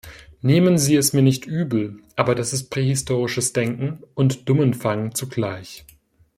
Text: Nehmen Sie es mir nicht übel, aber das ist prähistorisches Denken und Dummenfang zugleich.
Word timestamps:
Nehmen 0.41 0.79
Sie 0.79 0.95
es 0.95 1.13
mir 1.13 1.21
nicht 1.21 1.45
übel, 1.45 1.99
aber 2.15 2.33
das 2.33 2.53
ist 2.53 2.71
prähistorisches 2.71 3.53
Denken 3.53 4.01
und 4.15 4.49
Dummenfang 4.49 5.13
zugleich. 5.13 5.85